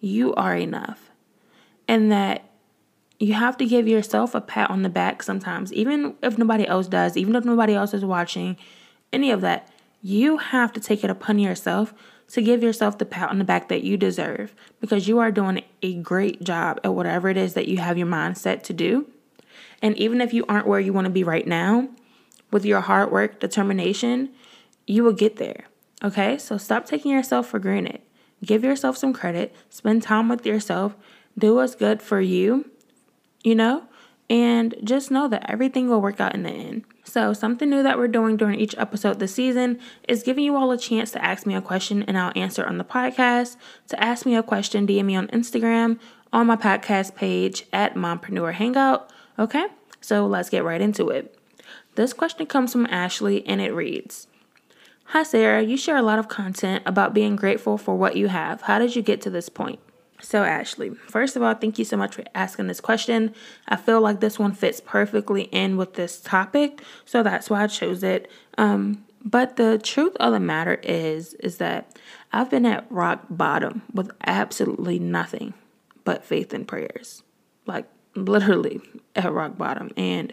You 0.00 0.34
are 0.34 0.56
enough. 0.56 1.10
And 1.88 2.12
that 2.12 2.44
you 3.18 3.32
have 3.34 3.56
to 3.56 3.66
give 3.66 3.88
yourself 3.88 4.34
a 4.34 4.40
pat 4.40 4.70
on 4.70 4.82
the 4.82 4.88
back 4.88 5.22
sometimes, 5.22 5.72
even 5.72 6.14
if 6.22 6.36
nobody 6.36 6.66
else 6.66 6.88
does, 6.88 7.16
even 7.16 7.34
if 7.36 7.44
nobody 7.44 7.74
else 7.74 7.94
is 7.94 8.04
watching, 8.04 8.56
any 9.12 9.30
of 9.30 9.40
that. 9.40 9.70
you 10.02 10.36
have 10.36 10.70
to 10.70 10.80
take 10.80 11.02
it 11.02 11.08
upon 11.08 11.38
yourself 11.38 11.94
to 12.28 12.42
give 12.42 12.62
yourself 12.62 12.98
the 12.98 13.06
pat 13.06 13.30
on 13.30 13.38
the 13.38 13.44
back 13.44 13.68
that 13.68 13.82
you 13.82 13.96
deserve 13.96 14.54
because 14.78 15.08
you 15.08 15.18
are 15.18 15.30
doing 15.30 15.62
a 15.80 15.94
great 15.94 16.42
job 16.42 16.78
at 16.84 16.94
whatever 16.94 17.30
it 17.30 17.38
is 17.38 17.54
that 17.54 17.68
you 17.68 17.78
have 17.78 17.96
your 17.96 18.06
mind 18.06 18.36
set 18.36 18.62
to 18.64 18.74
do. 18.74 19.06
And 19.84 19.96
even 19.98 20.22
if 20.22 20.32
you 20.32 20.46
aren't 20.48 20.66
where 20.66 20.80
you 20.80 20.94
want 20.94 21.04
to 21.04 21.10
be 21.10 21.24
right 21.24 21.46
now, 21.46 21.90
with 22.50 22.64
your 22.64 22.80
hard 22.80 23.12
work, 23.12 23.38
determination, 23.38 24.30
you 24.86 25.04
will 25.04 25.12
get 25.12 25.36
there. 25.36 25.64
Okay? 26.02 26.38
So 26.38 26.56
stop 26.56 26.86
taking 26.86 27.12
yourself 27.12 27.48
for 27.48 27.58
granted. 27.58 28.00
Give 28.42 28.64
yourself 28.64 28.96
some 28.96 29.12
credit, 29.12 29.54
spend 29.68 30.02
time 30.02 30.28
with 30.28 30.46
yourself, 30.46 30.96
do 31.36 31.56
what's 31.56 31.74
good 31.74 32.00
for 32.00 32.20
you, 32.20 32.70
you 33.42 33.54
know? 33.54 33.84
And 34.30 34.74
just 34.82 35.10
know 35.10 35.28
that 35.28 35.50
everything 35.50 35.88
will 35.88 36.00
work 36.00 36.18
out 36.18 36.34
in 36.34 36.44
the 36.44 36.50
end. 36.50 36.84
So, 37.04 37.34
something 37.34 37.68
new 37.68 37.82
that 37.82 37.98
we're 37.98 38.08
doing 38.08 38.38
during 38.38 38.58
each 38.58 38.74
episode 38.78 39.18
this 39.18 39.34
season 39.34 39.78
is 40.08 40.22
giving 40.22 40.44
you 40.44 40.56
all 40.56 40.70
a 40.70 40.78
chance 40.78 41.10
to 41.12 41.22
ask 41.22 41.44
me 41.46 41.54
a 41.54 41.60
question 41.60 42.02
and 42.04 42.16
I'll 42.16 42.32
answer 42.34 42.66
on 42.66 42.78
the 42.78 42.84
podcast. 42.84 43.56
To 43.88 44.02
ask 44.02 44.24
me 44.24 44.34
a 44.34 44.42
question, 44.42 44.86
DM 44.86 45.04
me 45.04 45.16
on 45.16 45.28
Instagram 45.28 45.98
on 46.32 46.46
my 46.46 46.56
podcast 46.56 47.14
page 47.14 47.66
at 47.72 47.94
Mompreneur 47.94 48.54
Hangout. 48.54 49.10
Okay, 49.38 49.66
so 50.00 50.26
let's 50.26 50.50
get 50.50 50.64
right 50.64 50.80
into 50.80 51.08
it. 51.08 51.36
This 51.96 52.12
question 52.12 52.46
comes 52.46 52.72
from 52.72 52.86
Ashley 52.86 53.46
and 53.46 53.60
it 53.60 53.72
reads 53.72 54.26
Hi, 55.06 55.22
Sarah. 55.22 55.62
You 55.62 55.76
share 55.76 55.96
a 55.96 56.02
lot 56.02 56.18
of 56.18 56.28
content 56.28 56.82
about 56.86 57.14
being 57.14 57.36
grateful 57.36 57.76
for 57.76 57.94
what 57.94 58.16
you 58.16 58.28
have. 58.28 58.62
How 58.62 58.78
did 58.78 58.96
you 58.96 59.02
get 59.02 59.20
to 59.22 59.30
this 59.30 59.48
point? 59.48 59.78
So, 60.20 60.42
Ashley, 60.42 60.90
first 60.90 61.36
of 61.36 61.42
all, 61.42 61.54
thank 61.54 61.78
you 61.78 61.84
so 61.84 61.96
much 61.96 62.14
for 62.14 62.24
asking 62.34 62.68
this 62.68 62.80
question. 62.80 63.34
I 63.68 63.76
feel 63.76 64.00
like 64.00 64.20
this 64.20 64.38
one 64.38 64.52
fits 64.52 64.80
perfectly 64.80 65.42
in 65.44 65.76
with 65.76 65.94
this 65.94 66.20
topic, 66.20 66.82
so 67.04 67.22
that's 67.22 67.50
why 67.50 67.64
I 67.64 67.66
chose 67.66 68.02
it. 68.02 68.30
Um, 68.56 69.04
but 69.22 69.56
the 69.56 69.78
truth 69.78 70.16
of 70.20 70.32
the 70.32 70.40
matter 70.40 70.80
is, 70.82 71.34
is 71.34 71.58
that 71.58 71.98
I've 72.32 72.50
been 72.50 72.64
at 72.64 72.86
rock 72.90 73.26
bottom 73.28 73.82
with 73.92 74.10
absolutely 74.26 74.98
nothing 74.98 75.54
but 76.04 76.24
faith 76.24 76.54
and 76.54 76.66
prayers. 76.66 77.22
Like 77.66 77.86
literally 78.14 78.80
at 79.16 79.32
rock 79.32 79.56
bottom. 79.56 79.90
And 79.96 80.32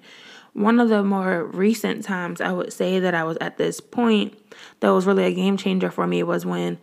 one 0.53 0.79
of 0.79 0.89
the 0.89 1.03
more 1.03 1.45
recent 1.45 2.03
times 2.03 2.41
I 2.41 2.51
would 2.51 2.73
say 2.73 2.99
that 2.99 3.13
I 3.13 3.23
was 3.23 3.37
at 3.39 3.57
this 3.57 3.79
point 3.79 4.37
that 4.81 4.89
was 4.89 5.05
really 5.05 5.25
a 5.25 5.33
game 5.33 5.57
changer 5.57 5.89
for 5.89 6.05
me 6.07 6.23
was 6.23 6.45
when 6.45 6.77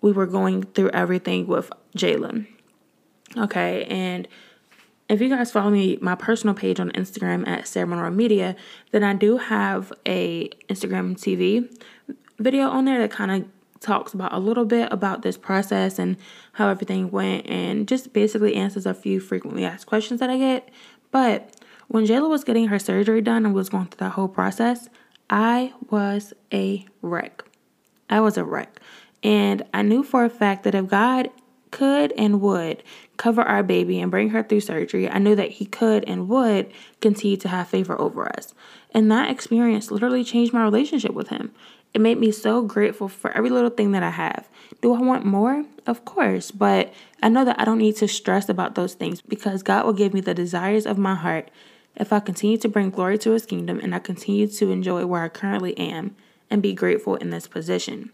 we 0.00 0.12
were 0.12 0.26
going 0.26 0.64
through 0.64 0.90
everything 0.90 1.46
with 1.46 1.70
Jayla. 1.96 2.46
Okay, 3.36 3.84
and 3.84 4.28
if 5.08 5.20
you 5.20 5.28
guys 5.28 5.50
follow 5.50 5.70
me, 5.70 5.98
my 6.00 6.14
personal 6.14 6.54
page 6.54 6.78
on 6.78 6.90
Instagram 6.92 7.46
at 7.48 7.74
Monroe 7.88 8.10
Media, 8.10 8.56
then 8.90 9.02
I 9.02 9.14
do 9.14 9.38
have 9.38 9.92
a 10.06 10.48
Instagram 10.68 11.16
TV 11.16 11.68
video 12.38 12.68
on 12.68 12.84
there 12.84 12.98
that 13.00 13.10
kind 13.10 13.30
of 13.30 13.48
talks 13.84 14.14
about 14.14 14.32
a 14.32 14.38
little 14.38 14.64
bit 14.64 14.92
about 14.92 15.22
this 15.22 15.36
process 15.36 15.98
and 15.98 16.16
how 16.54 16.68
everything 16.68 17.10
went 17.10 17.46
and 17.46 17.86
just 17.86 18.12
basically 18.12 18.56
answers 18.56 18.86
a 18.86 18.94
few 18.94 19.20
frequently 19.20 19.64
asked 19.64 19.86
questions 19.86 20.20
that 20.20 20.30
I 20.30 20.38
get. 20.38 20.68
But 21.10 21.54
when 21.88 22.06
Jayla 22.06 22.28
was 22.28 22.44
getting 22.44 22.68
her 22.68 22.78
surgery 22.78 23.20
done 23.20 23.44
and 23.44 23.54
was 23.54 23.68
going 23.68 23.86
through 23.86 24.06
that 24.06 24.14
whole 24.14 24.28
process, 24.28 24.88
I 25.30 25.72
was 25.90 26.32
a 26.52 26.86
wreck. 27.02 27.44
I 28.10 28.20
was 28.20 28.36
a 28.36 28.44
wreck. 28.44 28.80
And 29.22 29.62
I 29.72 29.82
knew 29.82 30.02
for 30.02 30.24
a 30.24 30.30
fact 30.30 30.64
that 30.64 30.74
if 30.74 30.88
God 30.88 31.30
could 31.70 32.12
and 32.16 32.40
would 32.40 32.82
cover 33.16 33.42
our 33.42 33.62
baby 33.62 34.00
and 34.00 34.10
bring 34.10 34.30
her 34.30 34.42
through 34.42 34.60
surgery, 34.60 35.08
I 35.08 35.18
knew 35.18 35.34
that 35.34 35.52
He 35.52 35.66
could 35.66 36.04
and 36.04 36.28
would 36.28 36.70
continue 37.00 37.36
to 37.38 37.48
have 37.48 37.68
favor 37.68 38.00
over 38.00 38.28
us. 38.36 38.54
And 38.92 39.10
that 39.10 39.30
experience 39.30 39.90
literally 39.90 40.24
changed 40.24 40.52
my 40.52 40.62
relationship 40.62 41.12
with 41.12 41.28
Him. 41.28 41.52
It 41.94 42.00
made 42.00 42.18
me 42.18 42.32
so 42.32 42.62
grateful 42.62 43.08
for 43.08 43.30
every 43.30 43.50
little 43.50 43.70
thing 43.70 43.92
that 43.92 44.02
I 44.02 44.10
have. 44.10 44.48
Do 44.82 44.92
I 44.94 45.00
want 45.00 45.24
more? 45.24 45.64
Of 45.86 46.04
course, 46.04 46.50
but 46.50 46.92
I 47.22 47.28
know 47.28 47.44
that 47.44 47.60
I 47.60 47.64
don't 47.64 47.78
need 47.78 47.96
to 47.96 48.08
stress 48.08 48.48
about 48.48 48.74
those 48.74 48.94
things 48.94 49.20
because 49.20 49.62
God 49.62 49.86
will 49.86 49.92
give 49.92 50.12
me 50.12 50.20
the 50.20 50.34
desires 50.34 50.86
of 50.86 50.98
my 50.98 51.14
heart 51.14 51.50
if 51.94 52.12
I 52.12 52.18
continue 52.18 52.58
to 52.58 52.68
bring 52.68 52.90
glory 52.90 53.16
to 53.18 53.30
His 53.30 53.46
kingdom 53.46 53.78
and 53.78 53.94
I 53.94 54.00
continue 54.00 54.48
to 54.48 54.70
enjoy 54.72 55.06
where 55.06 55.22
I 55.22 55.28
currently 55.28 55.78
am 55.78 56.16
and 56.50 56.60
be 56.60 56.74
grateful 56.74 57.14
in 57.14 57.30
this 57.30 57.46
position. 57.46 58.10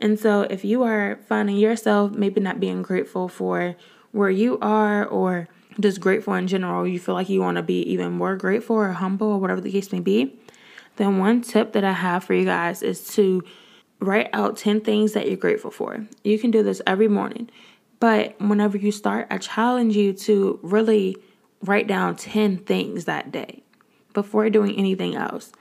And 0.00 0.18
so, 0.18 0.42
if 0.42 0.64
you 0.64 0.82
are 0.82 1.20
finding 1.28 1.56
yourself 1.56 2.10
maybe 2.10 2.40
not 2.40 2.58
being 2.58 2.82
grateful 2.82 3.28
for 3.28 3.76
where 4.10 4.30
you 4.30 4.58
are 4.60 5.06
or 5.06 5.48
just 5.78 6.00
grateful 6.00 6.34
in 6.34 6.48
general, 6.48 6.86
you 6.86 6.98
feel 6.98 7.14
like 7.14 7.28
you 7.28 7.40
want 7.40 7.56
to 7.56 7.62
be 7.62 7.80
even 7.82 8.12
more 8.12 8.34
grateful 8.34 8.76
or 8.76 8.92
humble 8.92 9.28
or 9.28 9.38
whatever 9.38 9.60
the 9.60 9.70
case 9.70 9.92
may 9.92 10.00
be, 10.00 10.36
then 10.96 11.18
one 11.18 11.40
tip 11.40 11.72
that 11.72 11.84
I 11.84 11.92
have 11.92 12.24
for 12.24 12.34
you 12.34 12.44
guys 12.44 12.82
is 12.82 13.08
to 13.14 13.42
write 14.00 14.28
out 14.32 14.56
10 14.56 14.80
things 14.80 15.12
that 15.12 15.28
you're 15.28 15.36
grateful 15.36 15.70
for. 15.70 16.06
You 16.24 16.38
can 16.38 16.50
do 16.50 16.62
this 16.62 16.82
every 16.86 17.08
morning, 17.08 17.50
but 18.00 18.34
whenever 18.40 18.76
you 18.76 18.90
start, 18.90 19.26
I 19.30 19.38
challenge 19.38 19.96
you 19.96 20.12
to 20.12 20.58
really 20.62 21.16
write 21.62 21.86
down 21.86 22.16
10 22.16 22.58
things 22.58 23.04
that 23.04 23.30
day 23.30 23.62
before 24.12 24.50
doing 24.50 24.76
anything 24.76 25.14
else. 25.14 25.52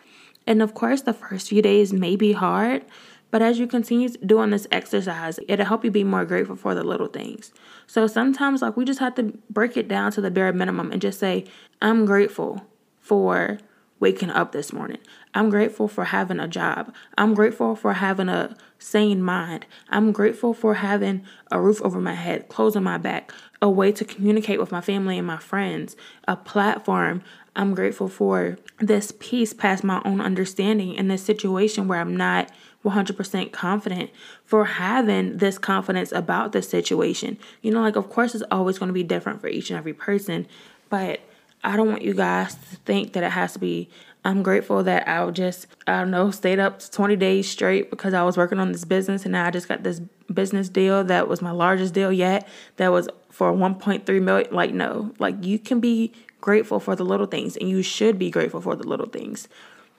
And 0.48 0.62
of 0.62 0.74
course, 0.74 1.02
the 1.02 1.14
first 1.14 1.50
few 1.50 1.62
days 1.62 1.94
may 1.94 2.16
be 2.16 2.34
hard, 2.34 2.84
but 3.30 3.42
as 3.42 3.60
you 3.60 3.68
continue 3.68 4.10
doing 4.10 4.50
this 4.50 4.68
exercise, 4.72 5.40
it'll 5.48 5.66
help 5.66 5.86
you 5.86 5.92
be 5.92 6.04
more 6.04 6.26
grateful 6.26 6.56
for 6.56 6.76
the 6.76 6.84
little 6.84 7.08
things. 7.08 7.54
So 7.88 8.08
sometimes, 8.08 8.62
like, 8.62 8.76
we 8.76 8.84
just 8.84 9.00
have 9.00 9.16
to 9.16 9.38
break 9.50 9.78
it 9.78 9.88
down 9.88 10.12
to 10.14 10.22
the 10.22 10.32
bare 10.32 10.52
minimum 10.52 10.92
and 10.92 11.02
just 11.02 11.20
say, 11.20 11.46
I'm 11.82 12.06
grateful 12.06 12.66
for 13.00 13.60
waking 14.02 14.32
up 14.32 14.52
this 14.52 14.74
morning. 14.74 14.98
I'm 15.34 15.50
grateful 15.50 15.88
for 15.88 16.06
having 16.06 16.40
a 16.40 16.48
job. 16.48 16.94
I'm 17.18 17.34
grateful 17.34 17.76
for 17.78 17.94
having 17.94 18.28
a 18.28 18.58
sane 18.80 19.22
mind. 19.22 19.66
I'm 19.90 20.12
grateful 20.12 20.54
for 20.54 20.74
having 20.74 21.24
a 21.50 21.62
roof 21.62 21.82
over 21.84 22.02
my 22.02 22.16
head, 22.16 22.50
clothes 22.50 22.76
on 22.76 22.84
my 22.84 22.98
back, 22.98 23.32
a 23.62 23.70
way 23.70 23.92
to 23.94 24.04
communicate 24.04 24.60
with 24.60 24.72
my 24.72 24.82
family 24.82 25.18
and 25.18 25.28
my 25.28 25.38
friends, 25.38 25.96
a 26.28 26.36
platform. 26.36 27.22
I'm 27.56 27.76
grateful 27.76 28.10
for 28.10 28.58
this 28.80 29.14
peace 29.20 29.54
past 29.54 29.84
my 29.84 30.02
own 30.04 30.20
understanding 30.20 30.96
in 30.96 31.08
this 31.08 31.24
situation 31.24 31.88
where 31.88 32.00
I'm 32.00 32.18
not 32.18 32.52
100% 32.84 33.52
confident 33.52 34.10
for 34.44 34.66
having 34.66 35.38
this 35.38 35.60
confidence 35.60 36.12
about 36.12 36.54
the 36.54 36.64
situation. 36.64 37.38
You 37.62 37.72
know, 37.72 37.82
like, 37.82 37.96
of 37.96 38.10
course, 38.10 38.34
it's 38.34 38.44
always 38.50 38.80
going 38.80 38.88
to 38.88 38.94
be 38.94 39.04
different 39.04 39.42
for 39.42 39.48
each 39.48 39.70
and 39.70 39.78
every 39.78 39.94
person, 39.94 40.48
but 40.90 41.20
I 41.64 41.76
don't 41.76 41.88
want 41.88 42.02
you 42.02 42.14
guys 42.14 42.56
to 42.56 42.76
think 42.78 43.14
that 43.14 43.24
it 43.24 43.32
has 43.32 43.54
to 43.54 43.60
be. 43.60 43.90
I'm 44.24 44.44
grateful 44.44 44.84
that 44.84 45.08
I 45.08 45.30
just, 45.32 45.68
I 45.88 46.00
don't 46.00 46.12
know, 46.12 46.30
stayed 46.30 46.60
up 46.60 46.80
20 46.80 47.16
days 47.16 47.50
straight 47.50 47.90
because 47.90 48.14
I 48.14 48.24
was 48.24 48.38
working 48.38 48.60
on 48.60 48.72
this 48.72 48.86
business 48.86 49.24
and 49.24 49.32
now 49.32 49.48
I 49.48 49.52
just 49.52 49.68
got 49.68 49.84
this 49.84 50.00
business 50.32 50.70
deal 50.70 51.04
that 51.06 51.28
was 51.28 51.42
my 51.42 51.52
largest 51.52 51.94
deal 51.94 52.12
yet 52.12 52.48
that 52.78 52.90
was 52.90 53.10
for 53.30 53.52
1.3 53.52 54.22
million. 54.22 54.54
Like, 54.54 54.74
no, 54.74 55.14
like 55.18 55.44
you 55.44 55.58
can 55.58 55.80
be 55.80 56.14
grateful 56.40 56.80
for 56.80 56.96
the 56.96 57.04
little 57.04 57.26
things 57.26 57.58
and 57.58 57.70
you 57.70 57.82
should 57.82 58.20
be 58.20 58.30
grateful 58.30 58.62
for 58.62 58.76
the 58.76 58.88
little 58.88 59.08
things 59.08 59.48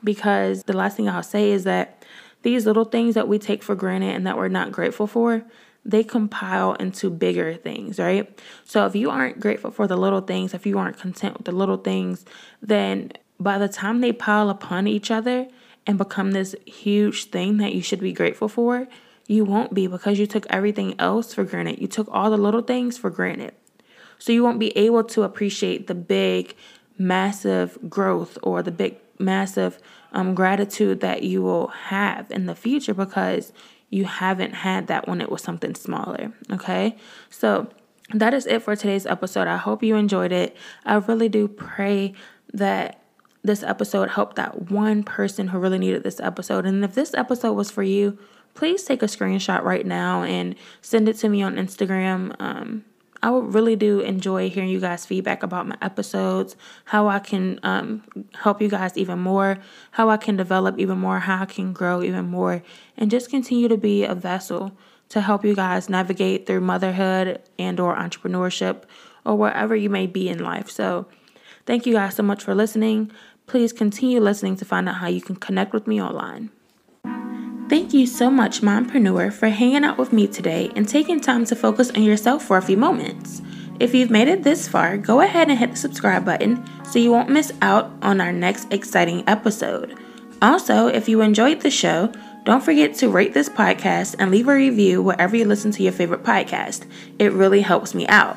because 0.04 0.64
the 0.64 0.72
last 0.72 0.96
thing 0.96 1.08
I'll 1.08 1.22
say 1.22 1.50
is 1.50 1.64
that 1.64 2.04
these 2.42 2.66
little 2.66 2.84
things 2.84 3.14
that 3.14 3.28
we 3.28 3.38
take 3.38 3.62
for 3.62 3.74
granted 3.74 4.14
and 4.14 4.26
that 4.26 4.36
we're 4.36 4.48
not 4.48 4.72
grateful 4.72 5.06
for, 5.06 5.44
they 5.84 6.04
compile 6.04 6.74
into 6.74 7.10
bigger 7.10 7.54
things, 7.54 7.98
right? 7.98 8.38
So 8.64 8.86
if 8.86 8.94
you 8.94 9.10
aren't 9.10 9.40
grateful 9.40 9.70
for 9.70 9.86
the 9.86 9.96
little 9.96 10.20
things, 10.20 10.54
if 10.54 10.66
you 10.66 10.78
aren't 10.78 10.98
content 10.98 11.36
with 11.36 11.46
the 11.46 11.52
little 11.52 11.76
things, 11.76 12.24
then 12.60 13.12
by 13.40 13.58
the 13.58 13.68
time 13.68 14.00
they 14.00 14.12
pile 14.12 14.48
upon 14.48 14.86
each 14.86 15.10
other 15.10 15.48
and 15.86 15.98
become 15.98 16.30
this 16.30 16.54
huge 16.66 17.24
thing 17.30 17.56
that 17.56 17.74
you 17.74 17.82
should 17.82 18.00
be 18.00 18.12
grateful 18.12 18.48
for, 18.48 18.86
you 19.26 19.44
won't 19.44 19.74
be 19.74 19.86
because 19.86 20.18
you 20.18 20.26
took 20.26 20.46
everything 20.50 20.94
else 21.00 21.34
for 21.34 21.44
granted. 21.44 21.80
You 21.80 21.88
took 21.88 22.08
all 22.12 22.30
the 22.30 22.36
little 22.36 22.62
things 22.62 22.96
for 22.96 23.10
granted. 23.10 23.54
So 24.18 24.32
you 24.32 24.44
won't 24.44 24.60
be 24.60 24.76
able 24.76 25.02
to 25.04 25.24
appreciate 25.24 25.88
the 25.88 25.94
big, 25.96 26.54
massive 26.96 27.78
growth 27.88 28.38
or 28.42 28.62
the 28.62 28.70
big, 28.70 28.98
massive 29.18 29.78
um, 30.12 30.34
gratitude 30.34 31.00
that 31.00 31.24
you 31.24 31.42
will 31.42 31.68
have 31.68 32.30
in 32.30 32.46
the 32.46 32.54
future 32.54 32.94
because 32.94 33.52
you 33.92 34.06
haven't 34.06 34.54
had 34.54 34.86
that 34.86 35.06
when 35.06 35.20
it 35.20 35.30
was 35.30 35.42
something 35.42 35.74
smaller. 35.74 36.32
Okay. 36.50 36.96
So 37.28 37.68
that 38.14 38.32
is 38.32 38.46
it 38.46 38.62
for 38.62 38.74
today's 38.74 39.04
episode. 39.04 39.46
I 39.46 39.58
hope 39.58 39.82
you 39.82 39.96
enjoyed 39.96 40.32
it. 40.32 40.56
I 40.86 40.94
really 40.94 41.28
do 41.28 41.46
pray 41.46 42.14
that 42.54 43.02
this 43.42 43.62
episode 43.62 44.08
helped 44.08 44.36
that 44.36 44.70
one 44.70 45.02
person 45.02 45.48
who 45.48 45.58
really 45.58 45.78
needed 45.78 46.04
this 46.04 46.20
episode. 46.20 46.64
And 46.64 46.82
if 46.82 46.94
this 46.94 47.12
episode 47.12 47.52
was 47.52 47.70
for 47.70 47.82
you, 47.82 48.18
please 48.54 48.84
take 48.84 49.02
a 49.02 49.06
screenshot 49.06 49.62
right 49.62 49.84
now 49.84 50.22
and 50.22 50.54
send 50.80 51.06
it 51.06 51.16
to 51.16 51.28
me 51.28 51.42
on 51.42 51.56
Instagram. 51.56 52.34
Um, 52.38 52.86
I 53.22 53.30
really 53.30 53.76
do 53.76 54.00
enjoy 54.00 54.50
hearing 54.50 54.68
you 54.68 54.80
guys' 54.80 55.06
feedback 55.06 55.44
about 55.44 55.68
my 55.68 55.76
episodes, 55.80 56.56
how 56.86 57.06
I 57.06 57.20
can 57.20 57.60
um, 57.62 58.02
help 58.34 58.60
you 58.60 58.68
guys 58.68 58.96
even 58.96 59.20
more, 59.20 59.58
how 59.92 60.10
I 60.10 60.16
can 60.16 60.36
develop 60.36 60.78
even 60.78 60.98
more, 60.98 61.20
how 61.20 61.42
I 61.42 61.46
can 61.46 61.72
grow 61.72 62.02
even 62.02 62.26
more, 62.26 62.62
and 62.96 63.10
just 63.10 63.30
continue 63.30 63.68
to 63.68 63.76
be 63.76 64.04
a 64.04 64.14
vessel 64.14 64.76
to 65.10 65.20
help 65.20 65.44
you 65.44 65.54
guys 65.54 65.88
navigate 65.88 66.46
through 66.46 66.62
motherhood 66.62 67.40
and 67.58 67.78
or 67.78 67.94
entrepreneurship 67.94 68.82
or 69.24 69.36
wherever 69.36 69.76
you 69.76 69.88
may 69.88 70.06
be 70.06 70.28
in 70.28 70.40
life. 70.40 70.68
So, 70.68 71.06
thank 71.64 71.86
you 71.86 71.92
guys 71.92 72.16
so 72.16 72.24
much 72.24 72.42
for 72.42 72.54
listening. 72.54 73.12
Please 73.46 73.72
continue 73.72 74.20
listening 74.20 74.56
to 74.56 74.64
find 74.64 74.88
out 74.88 74.96
how 74.96 75.08
you 75.08 75.20
can 75.20 75.36
connect 75.36 75.72
with 75.72 75.86
me 75.86 76.02
online. 76.02 76.50
Thank 77.72 77.94
you 77.94 78.06
so 78.06 78.30
much, 78.30 78.60
Mompreneur, 78.60 79.32
for 79.32 79.48
hanging 79.48 79.82
out 79.82 79.96
with 79.96 80.12
me 80.12 80.26
today 80.26 80.70
and 80.76 80.86
taking 80.86 81.18
time 81.18 81.46
to 81.46 81.56
focus 81.56 81.90
on 81.92 82.02
yourself 82.02 82.44
for 82.44 82.58
a 82.58 82.62
few 82.62 82.76
moments. 82.76 83.40
If 83.80 83.94
you've 83.94 84.10
made 84.10 84.28
it 84.28 84.42
this 84.42 84.68
far, 84.68 84.98
go 84.98 85.22
ahead 85.22 85.48
and 85.48 85.58
hit 85.58 85.70
the 85.70 85.76
subscribe 85.78 86.22
button 86.22 86.62
so 86.84 86.98
you 86.98 87.10
won't 87.10 87.30
miss 87.30 87.50
out 87.62 87.90
on 88.02 88.20
our 88.20 88.30
next 88.30 88.70
exciting 88.74 89.24
episode. 89.26 89.96
Also, 90.42 90.88
if 90.88 91.08
you 91.08 91.22
enjoyed 91.22 91.62
the 91.62 91.70
show, 91.70 92.12
don't 92.44 92.62
forget 92.62 92.92
to 92.96 93.08
rate 93.08 93.32
this 93.32 93.48
podcast 93.48 94.16
and 94.18 94.30
leave 94.30 94.48
a 94.48 94.54
review 94.54 95.00
wherever 95.00 95.34
you 95.34 95.46
listen 95.46 95.70
to 95.70 95.82
your 95.82 95.92
favorite 95.92 96.24
podcast. 96.24 96.86
It 97.18 97.32
really 97.32 97.62
helps 97.62 97.94
me 97.94 98.06
out. 98.08 98.36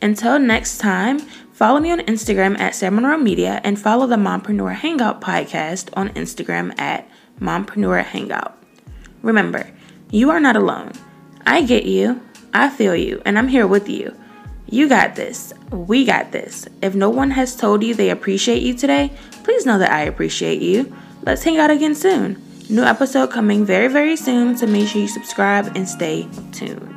Until 0.00 0.38
next 0.38 0.78
time, 0.78 1.18
follow 1.52 1.80
me 1.80 1.90
on 1.90 2.02
Instagram 2.02 2.56
at 2.60 2.80
Monroe 2.92 3.18
Media 3.18 3.60
and 3.64 3.80
follow 3.80 4.06
the 4.06 4.14
Mompreneur 4.14 4.76
Hangout 4.76 5.20
podcast 5.20 5.88
on 5.94 6.10
Instagram 6.10 6.72
at 6.78 7.10
Mompreneur 7.40 8.04
Hangout. 8.04 8.56
Remember, 9.26 9.68
you 10.12 10.30
are 10.30 10.38
not 10.38 10.54
alone. 10.54 10.92
I 11.44 11.62
get 11.62 11.84
you, 11.84 12.22
I 12.54 12.70
feel 12.70 12.94
you, 12.94 13.20
and 13.24 13.36
I'm 13.36 13.48
here 13.48 13.66
with 13.66 13.88
you. 13.88 14.14
You 14.70 14.88
got 14.88 15.16
this. 15.16 15.52
We 15.72 16.04
got 16.04 16.30
this. 16.30 16.68
If 16.80 16.94
no 16.94 17.10
one 17.10 17.32
has 17.32 17.56
told 17.56 17.82
you 17.82 17.92
they 17.92 18.10
appreciate 18.10 18.62
you 18.62 18.72
today, 18.72 19.10
please 19.42 19.66
know 19.66 19.78
that 19.78 19.90
I 19.90 20.02
appreciate 20.02 20.62
you. 20.62 20.94
Let's 21.24 21.42
hang 21.42 21.58
out 21.58 21.72
again 21.72 21.96
soon. 21.96 22.40
New 22.70 22.84
episode 22.84 23.32
coming 23.32 23.64
very, 23.64 23.88
very 23.88 24.14
soon, 24.14 24.56
so 24.56 24.64
make 24.68 24.86
sure 24.86 25.02
you 25.02 25.08
subscribe 25.08 25.72
and 25.74 25.88
stay 25.88 26.28
tuned. 26.52 26.95